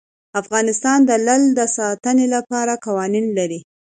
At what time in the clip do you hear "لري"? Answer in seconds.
3.37-3.59